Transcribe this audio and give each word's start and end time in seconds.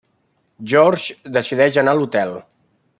George 0.71 1.19
decideix 1.37 1.81
anar 1.85 1.97
a 1.97 2.01
l'hotel. 2.03 2.39